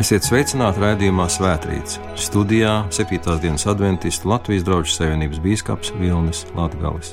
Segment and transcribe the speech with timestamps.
[0.00, 1.98] Esiet sveicināti raidījumā Svētrīts.
[2.16, 3.34] Studijā 7.
[3.42, 7.10] dienas adventistu Latvijas draugu savienības bīskaps Vilnis Latgalis.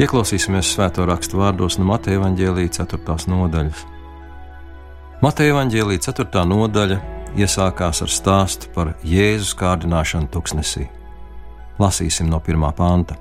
[0.00, 3.16] Ieklausīsimies svēto rakstu vārdos no Mateja Vāģēlīja 4.
[3.28, 3.82] nodaļas.
[5.20, 6.46] Mateja Vāģēlīja 4.
[6.54, 6.96] nodaļa
[7.36, 10.86] iesākās ar stāstu par Jēzus kārdināšanu tuksnesī.
[11.82, 12.64] Lasīsim no 1.
[12.80, 13.18] panta.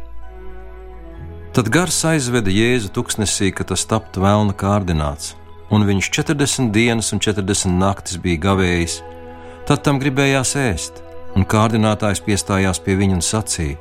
[1.52, 5.34] Tad gars aizveda Jēzu tuksnesī, ka tas taptu vēlna kārdināts
[5.70, 9.00] un viņš 40 dienas un 40 naktis bija gavējis,
[9.70, 11.04] tad tam gribējās ēst,
[11.38, 13.78] un kārdinātājs piestājās pie viņa un sacīja: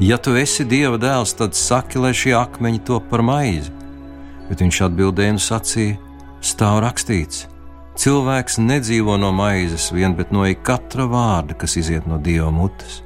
[0.00, 3.72] Ja tu esi Dieva dēls, tad saki, lai šie akmeņi top par maizi.
[4.48, 5.98] Bet viņš atbildēja un sacīja:
[6.40, 7.44] Stāv rakstīts,
[8.00, 13.02] cilvēks nedzīvo no maizes vien, bet no katra vārda, kas iziet no Dieva mutes.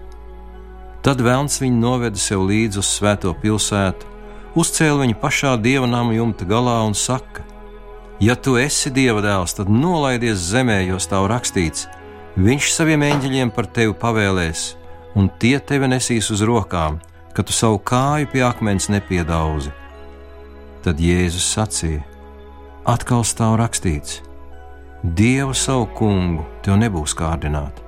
[1.02, 4.06] Tad Vēlns viņu noveda sev līdzi uz svēto pilsētu,
[4.56, 7.42] uzcēla viņu pašā dieva nama jumta galā un saka:
[8.25, 11.89] Ja tu esi Dieva dēls, tad nolaidies zemē, jo stāv rakstīts:
[12.41, 14.62] Viņš saviem eņģeļiem par tevi pavēlēs,
[15.19, 17.00] un tie tevi nesīs uz rokām,
[17.36, 19.72] ka tu savu kāju pie akmens nepiedauzi.
[20.86, 22.05] Tad Jēzus sacīja:
[22.89, 24.22] Atkal stāv rakstīts:
[25.03, 27.83] Dievu savu kungu tev nebūs kārdināt.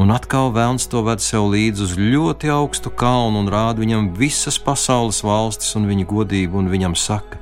[0.00, 4.58] Un atkal vēlns to ved sev līdzi uz ļoti augstu kalnu un rāda viņam visas
[4.58, 7.38] pasaules valstis un viņa godību, un viņam saka: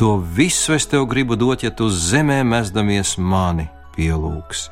[0.00, 4.70] To visu es tev gribu dot, ja tu zemē mezdamies mani pielūgsi.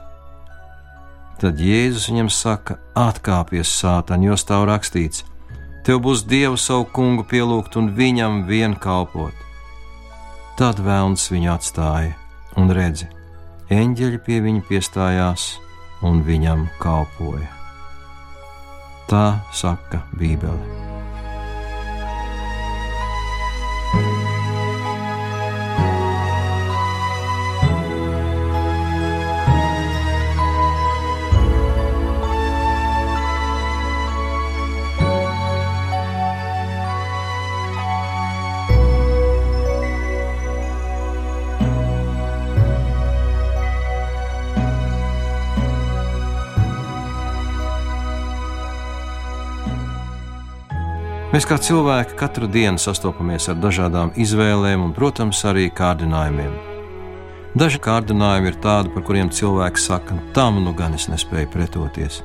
[1.39, 5.27] Tad Jēzus viņam saka: Atkāpies, sātaņ, jo stāv rakstīts:
[5.85, 9.36] Tev būs Dievu savu kungu pielūgt un viņam vien kalpot.
[10.57, 12.17] Tad vēlns viņu atstāja
[12.57, 13.13] un redzi,
[13.69, 15.48] eņģeļi pie viņa piestājās
[16.08, 17.52] un viņam kalpoja.
[19.13, 20.88] Tā saka Bībele.
[51.39, 56.57] Mēs kā cilvēki katru dienu sastopamies ar dažādām izvēlēm un, protams, arī kārdinājumiem.
[57.55, 62.17] Daži kārdinājumi ir tādi, par kuriem cilvēki saka, tam nu gan es nespēju pretoties.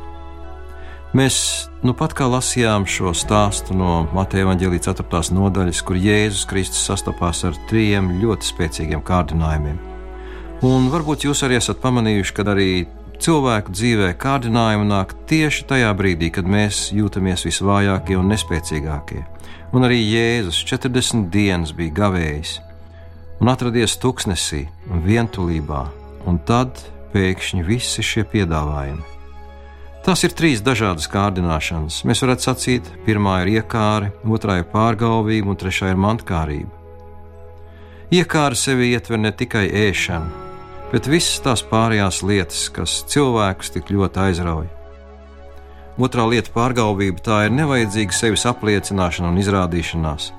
[1.13, 1.38] Mēs
[1.85, 5.22] nu pat kā lasījām šo stāstu no Mateja Vāģelīja 4.
[5.38, 9.78] nodaļas, kur Jēzus Kristus sastapās ar trim ļoti spēcīgiem kārdinājumiem.
[10.66, 12.72] Un varbūt jūs arī esat pamanījuši, ka arī
[13.23, 19.23] cilvēku dzīvē kārdinājumi nāk tieši tajā brīdī, kad mēs jūtamies visvājākie un nespēcīgākie.
[19.73, 22.57] Un arī Jēzus 40 dienas bija gavējis
[23.41, 25.85] un atradies tuksnesī un vientulībā,
[26.28, 26.83] un tad
[27.16, 29.03] pēkšņi visi šie piedāvājumi.
[30.03, 32.01] Tās ir trīs dažādas kārdināšanas.
[32.03, 36.72] Mēs varētu sacīt, pirmā ir iekāra, otrā ir pārgalvība un trešā ir mantkārība.
[38.13, 40.42] Iekāra sevi ietver ne tikai ēšanu,
[40.93, 44.69] bet visas tās pārējās lietas, kas cilvēkus tik ļoti aizrauja.
[45.97, 50.31] Otrā lieta- pārgalvība, tā ir nevajadzīga sevis apliecināšana un izrādīšanās,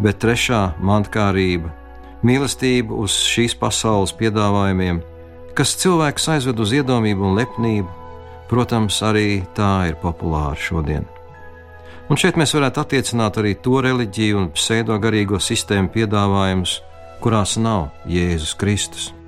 [0.00, 1.70] bet trešā- mantkārība,
[2.24, 5.02] mīlestība uz šīs pasaules piedāvājumiem,
[5.54, 7.88] kas cilvēks aizved uz iedomību un lepnību,
[8.48, 11.06] protams, arī tā ir populāra šodien.
[12.10, 16.80] Un šeit mēs varētu attiecināt arī to reliģiju un pseidogarīgo sistēmu piedāvājumus,
[17.22, 19.19] kurās nav Jēzus Kristus.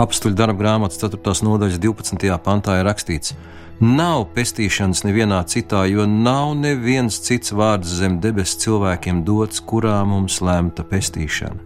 [0.00, 1.20] Apstuļu darba grāmatas 4.
[1.44, 2.30] nodaļas 12.
[2.40, 3.34] pantā ir rakstīts:
[3.82, 10.40] Nav pestīšanas nevienā citā, jo nav neviens cits vārds zem debesu cilvēkiem dots, kurā mums
[10.40, 11.60] lemta pestīšana.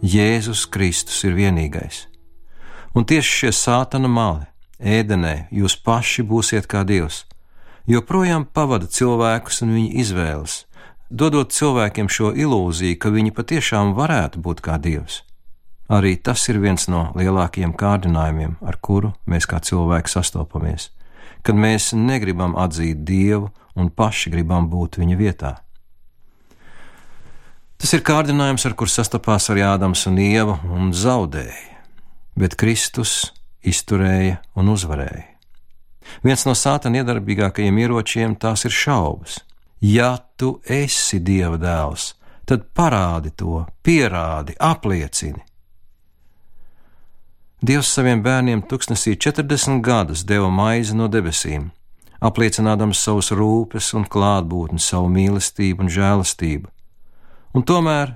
[0.00, 2.06] Jēzus Kristus ir vienīgais.
[2.94, 4.46] Un tieši šie sātana mali,
[4.78, 7.24] ēdenē, jūs paši būsiet kā Dievs,
[7.86, 10.54] joprojām pavada cilvēkus un viņu izvēles,
[11.10, 15.22] dodot cilvēkiem šo ilūziju, ka viņi patiešām varētu būt kā Dievs.
[15.90, 20.92] Arī tas ir viens no lielākajiem kārdinājumiem, ar kuru mēs kā cilvēki sastopamies,
[21.42, 25.56] kad mēs negribam atzīt Dievu un paši gribam būt Viņa vietā.
[27.80, 31.80] Tas ir kārdinājums, ar kur sastapās arī Ādams un Ieva un zaudēja,
[32.38, 33.32] bet Kristus
[33.66, 35.26] izturēja un uzvarēja.
[36.22, 39.40] Viens no sātana iedarbīgākajiem ieročiem tās ir šaubas.
[39.80, 42.12] Ja tu esi Dieva dēls,
[42.46, 45.40] tad parādi to, pierādi, apliecini.
[47.60, 51.66] Dievs saviem bērniem tuksnesī 40 gadus deva maizi no debesīm,
[52.24, 56.70] apliecinādams savus rūpes un klātbūtni, savu mīlestību un žēlastību.
[57.52, 58.14] Un tomēr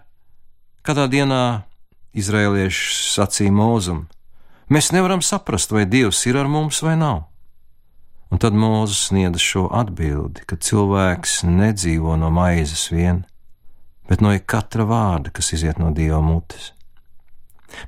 [0.81, 1.43] kādā dienā
[2.17, 4.07] izrēlieši sacīja mūzum:
[4.73, 7.27] Mēs nevaram saprast, vai Dievs ir ar mums vai nav.
[8.33, 13.27] Un tad Mūzes sniedz šo atbildi, ka cilvēks nedzīvo no maizes vien,
[14.09, 16.73] bet no katra vārda, kas iziet no Dieva mutes.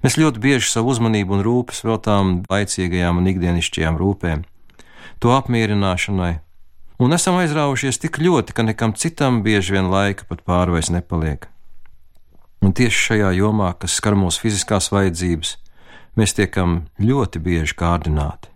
[0.05, 4.45] Mēs ļoti bieži savu uzmanību un rūpes veltām laicīgajām un ikdienišķajām rūpēm,
[5.23, 6.33] to apmierināšanai,
[7.03, 11.49] un esam aizrāvušies tik ļoti, ka nekam citam bieži vien laika pat pārvairs nepaliek.
[12.65, 15.57] Un tieši šajā jomā, kas skar mūsu fiziskās vajadzības,
[16.17, 18.51] mēs tiekam ļoti bieži kārdināti.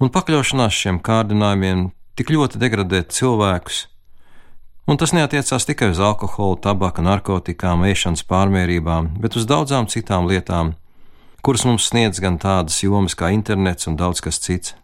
[0.00, 3.86] Un pakļaušanās šiem kārdinājumiem tik ļoti degradē cilvēkus,
[4.86, 10.74] un tas neatiecās tikai uz alkoholu, tabaka, narkotikām, ēšanas pārmērībām, bet uz daudzām citām lietām,
[11.42, 14.74] kuras mums sniedz gan tādas jomas kā internets un daudz kas cits.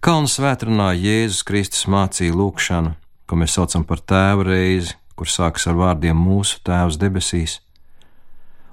[0.00, 2.94] Kalnu svētrunā Jēzus Kristus mācīja lūgšanu,
[3.28, 7.58] ko mēs saucam par tēva reizi, kur sākas ar vārdiem mūsu Tēvs debesīs,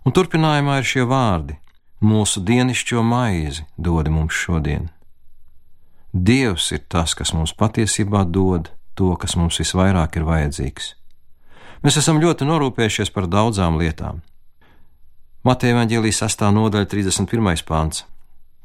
[0.08, 1.58] un turpinājumā ir šie vārdi:
[2.00, 4.88] Mūsu dienascho maizi dod mums šodien.
[6.14, 10.92] Dievs ir tas, kas mums patiesībā dod to, kas mums visvairāk ir vajadzīgs.
[11.86, 14.24] Mēs esam ļoti norūpējušies par daudzām lietām.
[15.46, 16.44] Mateja Vāģēlijas 6.
[16.58, 17.64] nodaļa, 31.
[17.68, 18.04] pāns.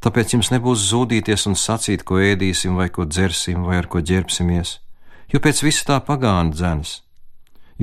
[0.03, 4.75] Tāpēc jums nebūs zudīties un sacīt, ko ēdīsim, vai ko dzersim, vai ar ko ģērbsimies,
[5.31, 6.99] jo pēc visa tā pagāna dzēnas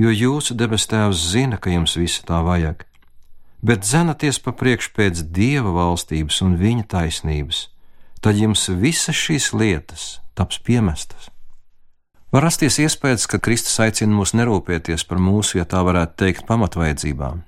[0.00, 2.86] jo jūsu debes Tēvs zina, ka jums visa tā vajag.
[3.60, 7.66] Bet dzenaties pa priekšu pēc Dieva valstības un Viņa taisnības,
[8.24, 11.28] tad jums visas šīs lietas taps piemestas.
[12.30, 17.40] Var rasties iespējas, ka Kristus aicina mūs nerūpēties par mūsu, ja tā varētu teikt, pamatvajadzībām.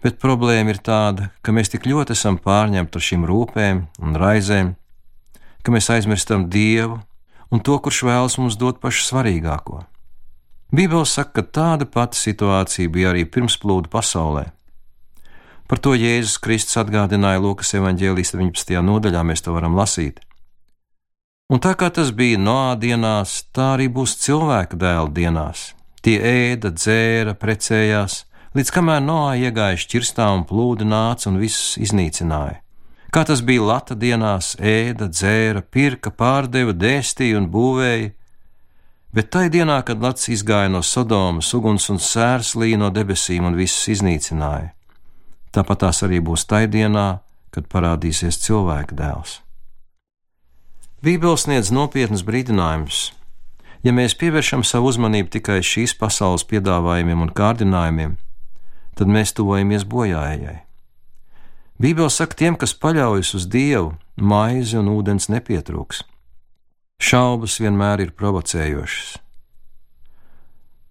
[0.00, 4.72] Bet problēma ir tāda, ka mēs tik ļoti esam pārņemti ar šīm rūpēm un raizēm,
[5.60, 7.02] ka mēs aizmirstam Dievu
[7.52, 9.82] un to, kurš vēlas mums dot pašu svarīgāko.
[10.72, 14.46] Bībele saka, ka tāda pati situācija bija arī pirms plūdu pasaulē.
[15.68, 18.72] Par to Jēzus Kristus atgādināja Lūkas evanģēlijas 17.
[18.88, 20.24] nodaļā, mēs to varam lasīt.
[21.50, 25.72] Un tā kā tas bija Noā dienās, tā arī būs cilvēka dēla dienās.
[26.00, 28.22] Tie ēda, dzēra, precējās,
[28.54, 32.60] līdz kamēr Noā iegāja šķirstā un plūdi nāca un visus iznīcināja.
[33.10, 38.12] Kā tas bija Lata dienās, ēda, dzēra, pirka, pārdeva, dēstīja un būvēja,
[39.10, 43.58] Bet tai dienā, kad Lats izgāja no Sodomas, uguns un sērs līja no debesīm un
[43.58, 44.70] visus iznīcināja.
[45.50, 47.08] Tāpat tās arī būs tai dienā,
[47.50, 49.40] kad parādīsies cilvēka dēls.
[51.00, 53.14] Bībele sniedz nopietnas brīdinājumus.
[53.80, 58.18] Ja mēs pievēršam savu uzmanību tikai šīs pasaules piedāvājumiem un kārdinājumiem,
[59.00, 60.58] tad mēs tuvojamies bojājai.
[61.80, 66.02] Bībele saka, tiem, kas paļaujas uz Dievu, maizi un ūdens nepietrūks.
[67.00, 69.16] Šaubas vienmēr ir provocējošas.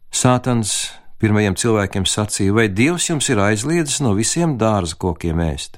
[0.09, 0.73] Sātans
[1.21, 5.77] pirmajiem cilvēkiem sacīja, vai Dievs jums ir aizliedzis no visiem dārza kokiem ēst?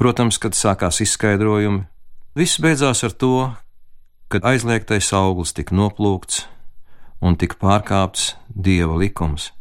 [0.00, 1.84] Protams, kad sākās izskaidrojumi,
[2.38, 3.50] viss beidzās ar to,
[4.30, 6.46] ka aizliegtais auglis tika noplūkts
[7.20, 9.52] un tika pārkāpts Dieva likums.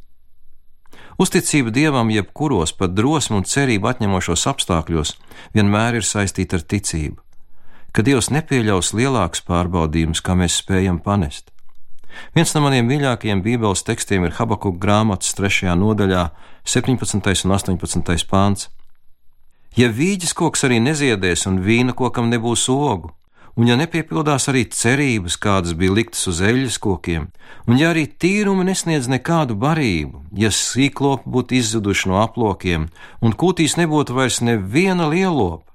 [1.17, 5.15] Uzticība Dievam jebkuros pat drosmu un cerību atņemošos apstākļos
[5.57, 7.23] vienmēr ir saistīta ar ticību
[7.97, 11.49] ka Dievs nepieļaus lielākus pārbaudījumus, kā mēs spējam panest.
[12.37, 15.71] Viens no maniem mīļākajiem Bībeles tekstiem ir Habakuka grāmatas 3.
[15.81, 16.27] nodaļā,
[16.61, 17.17] 17.
[17.47, 18.27] un 18.
[18.29, 18.67] pāns.
[19.77, 23.11] Ja vīģis koks arī neziedēs un vīna kokam nebūs ogu,
[23.53, 27.27] un ja nepiepildās arī cerības, kādas bija liktas uz eļļas kokiem,
[27.69, 32.89] un ja arī tīrumi nesniedz nekādu barību, ja sīklopi būtu izzuduši no aplokiem,
[33.21, 35.69] un kūtīs nebūtu vairs neviena lielopa,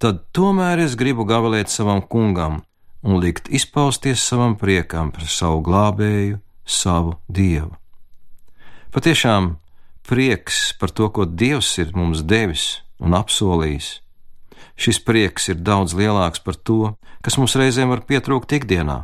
[0.00, 2.62] tad tomēr es gribu gavilēt savam kungam
[3.04, 7.74] un likt izpausties savam priekam par savu glābēju, savu dievu.
[8.96, 9.58] Patiešām
[10.08, 13.98] prieks par to, ko Dievs ir mums devis un apsolījis.
[14.80, 19.02] Šis prieks ir daudz lielāks par to, kas mums reizēm var pietrūkt ikdienā.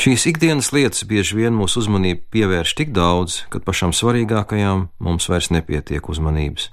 [0.00, 5.50] Šīs ikdienas lietas bieži vien mūsu uzmanību pievērš tik daudz, ka pašam svarīgākajām mums vairs
[5.52, 6.70] nepietiek uzmanības.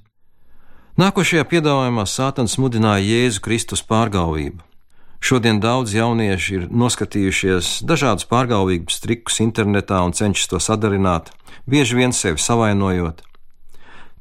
[0.98, 4.64] Nākošajā piedāvājumā Sātans mudināja Jēzu Kristus pārgalvību.
[5.22, 11.34] Šodien daudz jaunieši ir noskatījušies dažādus pārgalvības trikus internetā un cenšas to sadarināt,
[11.70, 13.27] bieži vien sevi savainojot.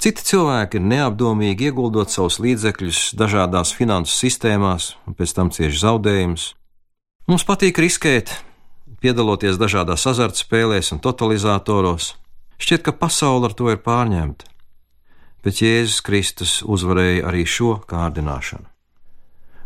[0.02, 6.50] Citi cilvēki neapdomīgi ieguldot savus līdzekļus dažādās finansu sistēmās un pēc tam cieši zaudējumus.
[7.26, 8.34] Mums patīk riskēt,
[9.00, 12.12] piedaloties dažādās azartspēlēs un totalizatoros.
[12.60, 14.52] Šķiet, ka pasaule ar to ir pārņemta
[15.46, 18.66] bet Jēzus Kristus uzvarēja arī šo kārdināšanu.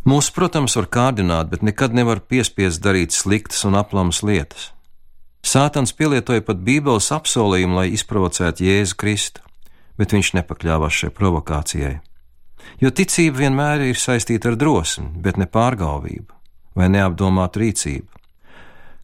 [0.09, 4.71] Mūs, protams, var kārdināt, bet nekad nevar piespiest darīt sliktas un aplamas lietas.
[5.41, 9.45] Sātans pielietoja pat Bībeles apsolījumu, lai izprovocētu Jēzu Kristu,
[10.01, 11.99] bet viņš nepakļāvās šai provokācijai.
[12.81, 16.33] Jo ticība vienmēr ir saistīta ar drosmi, bet ne pārgalvību
[16.79, 18.09] vai neapdomātu rīcību.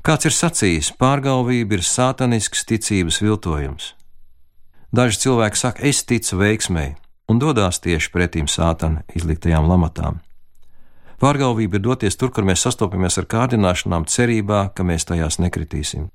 [0.06, 3.90] Kāds ir sacījis, pārgalvība ir sātanisks ticības viltojums.
[4.94, 6.94] Daži cilvēki saka, es ticu veiksmēji,
[7.28, 10.22] un dodas tieši pretīm sātana izliktajām lamatām.
[11.20, 16.06] Pārgalvība ir doties tur, kur mēs sastopamies ar kārdināšanām, cerībā, ka mēs tajās nekritīsim.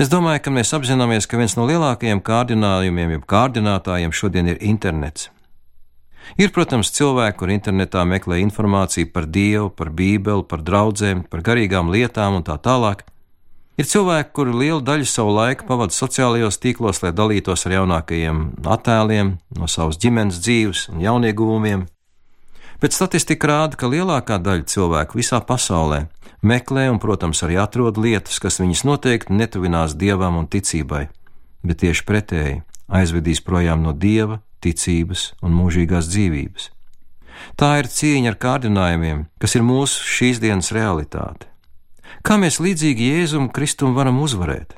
[0.00, 5.26] Es domāju, ka mēs apzināmies, ka viens no lielākajiem kārdinājumiem, jeb kārdinātājiem šodien ir internets.
[6.40, 11.92] Ir, protams, cilvēki, kur internetā meklē informāciju par Dievu, par Bībeli, par draugiem, par garīgām
[11.92, 13.04] lietām un tā tālāk.
[13.76, 19.36] Ir cilvēki, kuri lielu daļu savu laiku pavada sociālajos tīklos, lai dalītos ar jaunākajiem attēliem
[19.60, 21.84] no savas ģimenes dzīves un jaunieguvumiem.
[22.80, 26.06] Bet statistika rāda, ka lielākā daļa cilvēku visā pasaulē
[26.40, 31.08] meklē un, protams, arī atrod lietas, kas viņus noteikti netuvinās dievam un ticībai,
[31.60, 36.70] bet tieši pretēji aizvedīs projām no dieva, ticības un mūžīgās dzīvības.
[37.56, 41.48] Tā ir cīņa ar kārdinājumiem, kas ir mūsu šīs dienas realitāte.
[42.24, 44.76] Kā mēs līdzīgi Jēzum Kristum varam uzvarēt?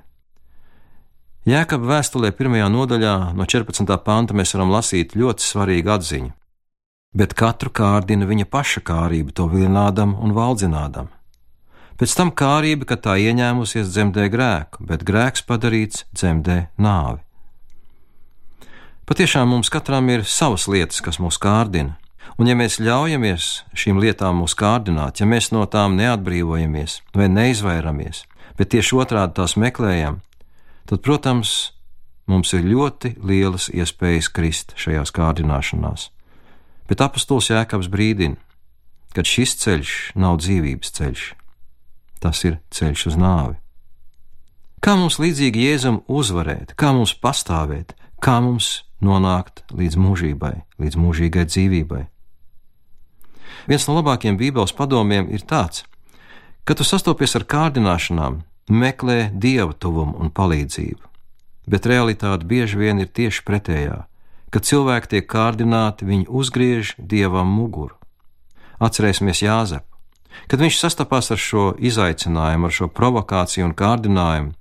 [1.49, 3.97] Jēkab vēstulē pirmajā nodaļā no 14.
[4.05, 6.31] panta mēs varam lasīt ļoti svarīgu atziņu,
[7.13, 11.11] bet katru kārdina viņa paša kārība to vilinādam un valdzinādam.
[12.01, 17.21] Pēc tam kārība, kad tā ieņēmusies, dzemdē grēku, bet grēks padarīts dzemdē nāvi.
[19.07, 21.99] Patiešām mums katram ir savas lietas, kas mūs kārdina,
[22.41, 28.25] un ja mēs ļaujamies šīm lietām mūs kārdināt, ja mēs no tām neatbrīvojamies vai neizvairamies,
[28.57, 30.23] bet tieši otrādi tās meklējam,
[30.89, 31.75] tad, protams,
[32.31, 36.09] mums ir ļoti lielas iespējas krist šajās kārdināšanās.
[36.91, 38.39] Bet apustulis Jēkabs brīdina,
[39.15, 41.25] ka šis ceļš nav dzīvības ceļš,
[42.23, 43.59] tas ir ceļš uz nāvi.
[44.83, 51.47] Kā mums līdzīgi Jēzum uzvarēt, kā mums pastāvēt, kā mums nonākt līdz mūžībai, līdz mūžīgai
[51.47, 52.03] dzīvībai.
[53.71, 55.85] Viens no labākajiem Bībeles padomiem ir tāds,
[56.67, 61.11] ka tu sastopies ar kārdināšanām, meklē dievu tuvumu un palīdzību,
[61.71, 64.03] bet realitāte bieži vien ir tieši pretējā.
[64.53, 67.97] Kad cilvēki tiek kārdināti, viņi uzgriež dievam muguru.
[68.83, 69.89] Atcerēsimies Jāzepu.
[70.49, 74.53] Kad viņš sastapās ar šo izaicinājumu, ar šo provokāciju un kārdinājumu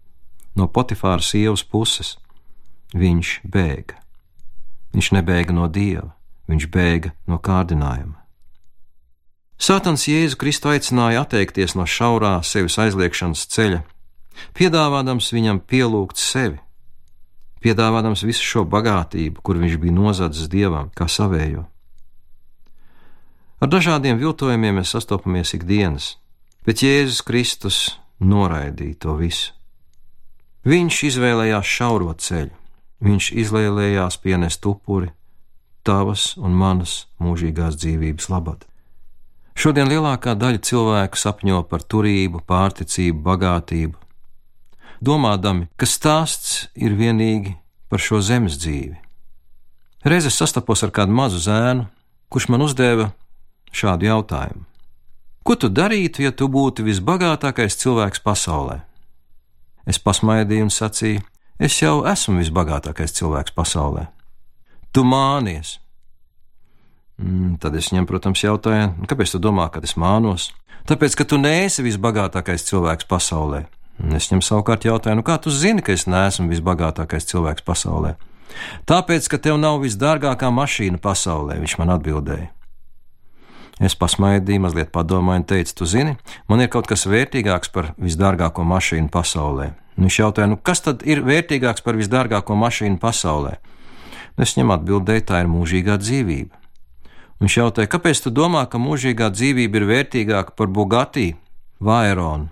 [0.55, 2.15] no Potifāra sievas puses,
[2.95, 3.99] viņš bēga.
[4.95, 6.11] Viņš nebēga no dieva,
[6.51, 8.17] viņš bēga no kārdinājuma.
[9.61, 13.83] Sātans Jēzu Kristu aicināja atteikties no šaurā sevis aizliekšanas ceļa,
[14.57, 16.57] piedāvādams viņam pielūgt sevi,
[17.61, 21.67] piedāvādams visu šo bagātību, kur viņš bija nozadzis dievam, kā savējo.
[23.61, 26.15] Ar dažādiem viltojumiem mēs sastopamies ikdienas,
[26.65, 27.79] bet Jēzus Kristus
[28.17, 29.53] noraidīja to visu.
[30.65, 32.53] Viņš izvēlējās šauro ceļu,
[33.05, 35.09] viņš izlēlējās pienest upuri
[35.85, 38.65] tavas un manas mūžīgās dzīvības labad.
[39.57, 43.97] Šodien lielākā daļa cilvēku sapņo par turību, pārticību, bagātību,
[45.01, 47.55] domādami, ka stāsts ir vienīgi
[47.89, 48.95] par šo zemes dzīvi.
[50.05, 51.85] Reiz es sastapos ar kādu mazu zēnu,
[52.31, 53.11] kurš man uzdeva
[53.73, 54.63] šādu jautājumu:
[55.43, 58.81] Ko tu darītu, ja tu būtu visbagātākais cilvēks pasaulē?
[59.85, 61.21] Es pasmaidīju un sacīju:
[61.61, 64.07] Es jau esmu visbagātākais cilvēks pasaulē.
[64.91, 65.77] Tu mānies.
[67.21, 70.49] Mm, tad es viņam, protams, jautāju, kāpēc tu domā, ka es mānos?
[70.89, 73.67] Tāpēc, ka tu neesi visbagātākais cilvēks pasaulē.
[74.09, 78.15] Es viņam savukārt jautāju, nu kā tu zini, ka es neesmu visbagātākais cilvēks pasaulē?
[78.89, 82.49] Tāpēc, ka tev nav visdārgākā mašīna pasaulē, viņš man atbildēja.
[83.81, 86.15] Es pasmaidīju, mazliet padomāju un teicu, tu zini,
[86.49, 89.71] man ir kaut kas vērtīgāks par visdārgāko mašīnu pasaulē.
[90.01, 93.57] Viņš jautāja, nu kas tad ir vērtīgāks par visdārgāko mašīnu pasaulē?
[94.41, 96.57] Es viņam atbildēju, tā ir mūžīgā dzīvība.
[97.41, 101.31] Viņš jautāja, kāpēc tu domā, ka mūžīgā dzīvība ir vērtīgāka par Bugatti
[101.81, 102.51] vai Aironu?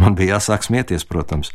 [0.00, 1.52] Man bija jāsāk smieties, protams,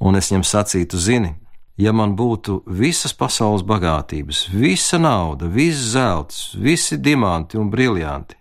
[0.00, 1.34] un es viņam sacīju, tu zini,
[1.80, 8.36] ja man būtu visas pasaules bagātības, visa nauda, viss zelts, visi diamanti un briljanti,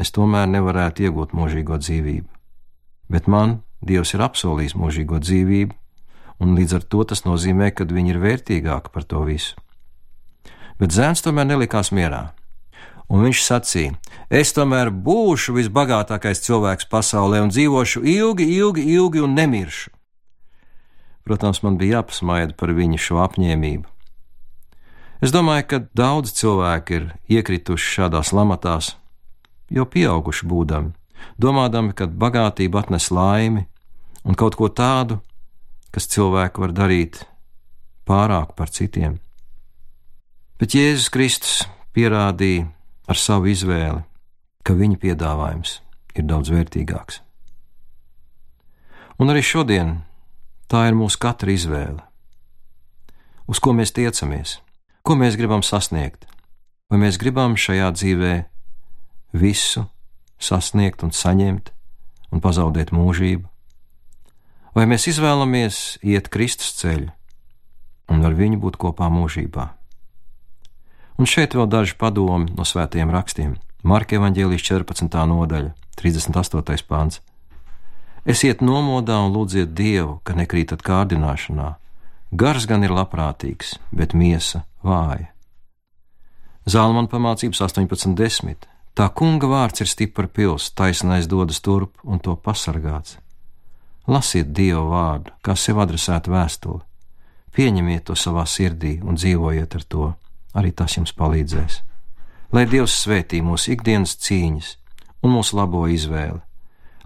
[0.00, 2.28] es tomēr nevarētu iegūt mūžīgo dzīvību.
[3.12, 5.74] Bet man Dievs ir apsolījis mūžīgo dzīvību,
[6.40, 9.58] un līdz ar to tas nozīmē, ka viņi ir vērtīgāki par to visu.
[10.80, 12.32] Bet zēns tomēr nelikās mierā,
[13.08, 13.96] un viņš sacīja:
[14.30, 19.90] Es tomēr būšu visbagātākais cilvēks pasaulē un dzīvošu ilgi, ilgi, ilgi un nemiršu.
[21.24, 23.88] Protams, man bija jāpasmaida par viņa šo apņēmību.
[25.24, 28.90] Es domāju, ka daudz cilvēku ir iekrituši šādās lamatās,
[29.72, 30.92] jau pieauguši būdami,
[31.40, 33.64] domādami, ka bagātība atnes laimi,
[34.24, 35.22] un kaut ko tādu,
[35.94, 37.22] kas cilvēku var darīt
[38.04, 39.16] pārāk par citiem.
[40.60, 41.54] Bet Jēzus Kristus
[41.96, 42.68] pierādīja
[43.08, 44.02] ar savu izvēli,
[44.64, 45.78] ka viņa piedāvājums
[46.16, 47.20] ir daudz vērtīgāks.
[49.20, 49.98] Un arī šodien
[50.70, 52.02] tā ir mūsu katra izvēle.
[53.46, 54.58] Uz ko mēs tiecamies,
[55.04, 56.24] ko mēs gribam sasniegt,
[56.88, 58.34] vai mēs gribam šajā dzīvē
[59.36, 59.84] visu
[60.40, 61.70] sasniegt un saņemt
[62.32, 63.46] un pazaudēt mūžību,
[64.74, 67.12] vai mēs izvēlamies iet Kristus ceļu
[68.10, 69.68] un ar viņu būt kopā mūžībā.
[71.14, 73.54] Un šeit vēl daži padomi no svētajiem rakstiem.
[73.86, 75.12] Marka evanģēlijas 14.
[75.30, 76.82] nodaļa, 38.
[76.88, 77.20] pāns.
[78.26, 81.74] Esiet nomodā un lūdziet Dievu, ka nekrītat kārdināšanā.
[82.34, 85.28] Gars gan ir labprātīgs, bet miesa vāja.
[86.66, 88.66] Zālman pamācības 18.10.
[88.94, 93.20] Tā kunga vārds ir stipra pils, taisnais dodas turp un to pasargāts.
[94.10, 96.82] Lasiet Dieva vārdu, kā sev adresētu vēstuli,
[97.54, 100.10] pieņemiet to savā sirdī un dzīvojiet ar to,
[100.54, 101.80] arī tas jums palīdzēs.
[102.54, 104.74] Lai Dievs svētī mūsu ikdienas cīņas
[105.26, 106.40] un mūsu labo izvēli,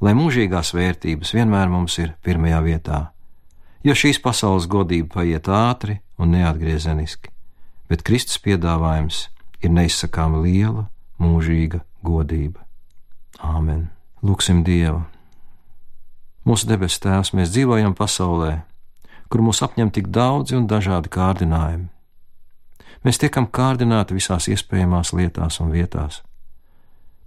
[0.05, 3.01] lai mūžīgās vērtības vienmēr mums ir pirmajā vietā,
[3.87, 7.33] jo šīs pasaules godība paiet ātri un neatgriezeniski,
[7.89, 9.29] bet Kristus piedāvājums
[9.65, 10.89] ir neizsakāma liela,
[11.19, 12.65] mūžīga godība.
[13.39, 13.89] Āmen!
[14.23, 15.05] Lūksim Dievu!
[16.49, 18.63] Mūsu debes Tēvs, mēs dzīvojam pasaulē,
[19.29, 21.89] kur mūs apņem tik daudzi un dažādi kārdinājumi.
[23.07, 26.23] Mēs tiekam kārdināti visās iespējamās lietās un vietās,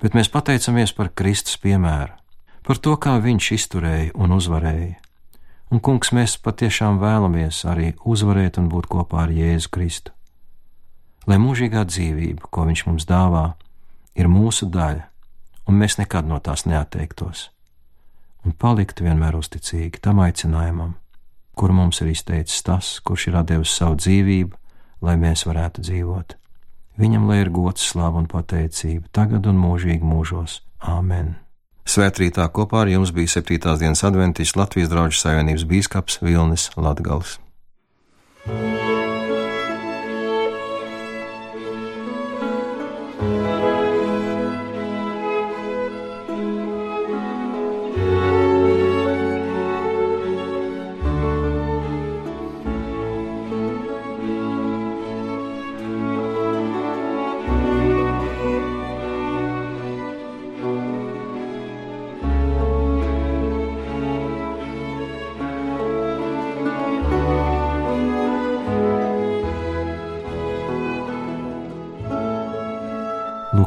[0.02, 2.16] bet mēs pateicamies par Kristus piemēru,
[2.68, 4.98] par to, kā Viņš izturēja un uzvarēja.
[5.72, 10.12] Un, Kungs, mēs patiešām vēlamies arī uzvarēt un būt kopā ar Jēzu Kristu.
[11.28, 13.54] Lai mūžīgā dzīvība, ko Viņš mums dāvā,
[14.20, 15.08] ir mūsu daļa,
[15.68, 17.48] un mēs nekad no tās neatteiktos
[18.46, 20.96] un palikt vienmēr uzticīgi tam aicinājumam,
[21.58, 24.58] kuru mums ir izteicis tas, kurš ir devis savu dzīvību,
[25.02, 26.38] lai mēs varētu dzīvot.
[27.02, 30.60] Viņam lai ir gods, slāva un pateicība tagad un mūžīgi mūžos.
[30.82, 31.36] Āmen!
[31.88, 33.58] Svētrītā kopā ar jums bija 7.
[33.82, 37.40] dienas adventists Latvijas draugu savienības bīskaps Vilnis Latgals.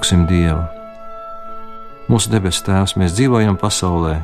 [0.05, 0.61] Lūksim Dievu!
[2.13, 4.19] Mūsu debes Tēvs, mēs dzīvojam pasaulē,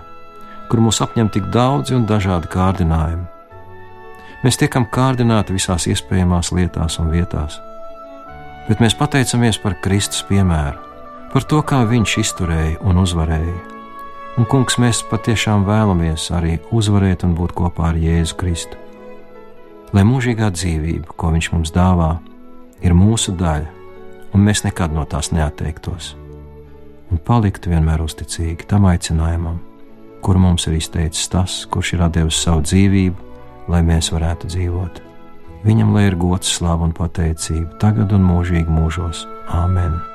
[0.68, 3.24] kur mūs apņem tik daudzi un dažādi kārdinājumi.
[4.42, 7.56] Mēs tiekam kārdināti visās iespējamās lietās un vietās,
[8.68, 10.76] bet mēs pateicamies par Kristus piemēru,
[11.32, 13.56] par to, kā Viņš izturēja un uzvarēja.
[14.36, 18.76] Un, Kungs, mēs patiešām vēlamies arī uzvarēt un būt kopā ar Jēzu Kristu.
[19.96, 22.18] Lai mūžīgā dzīvība, ko Viņš mums dāvā,
[22.84, 23.79] ir mūsu daļa
[24.34, 26.14] un mēs nekad no tās neatteiktos,
[27.10, 29.58] un palikt vienmēr uzticīgi tam aicinājumam,
[30.24, 33.30] kuru mums ir izteicis tas, kurš ir devis savu dzīvību,
[33.70, 35.02] lai mēs varētu dzīvot.
[35.64, 39.26] Viņam lai ir gods, slāva un pateicība tagad un mūžīgi mūžos.
[39.52, 40.09] Āmen!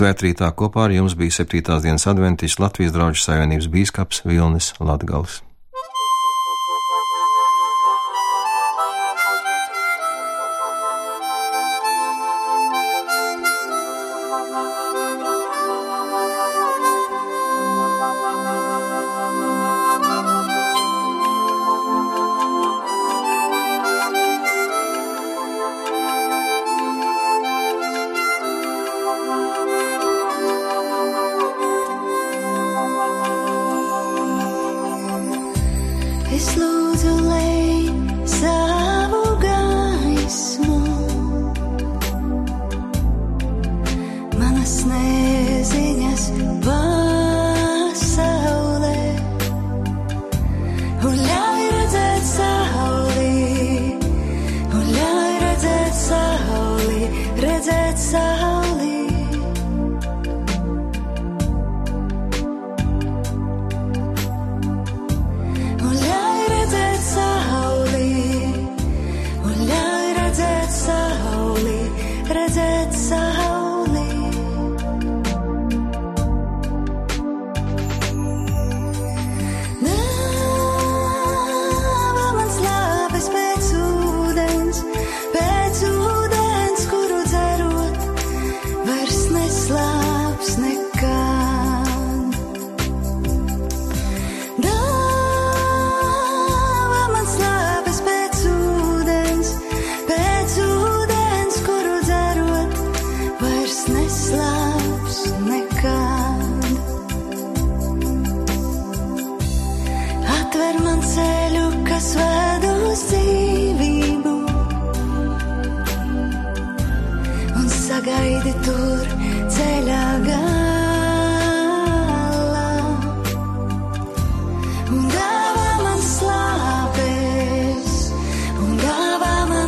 [0.00, 1.60] Svētrītā kopā ar jums bija 7.
[1.84, 5.42] dienas adventists Latvijas draugu savienības bīskaps Vilnis Latgals.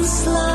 [0.04, 0.51] slow.